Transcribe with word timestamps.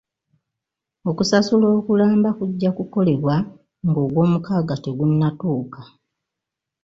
Okusasula 1.09 1.67
okulamba 1.77 2.29
kujja 2.37 2.69
kukolebwa 2.77 3.35
nga 3.87 3.99
ogwomukaaga 4.05 4.75
tegunnatuuka. 4.83 5.81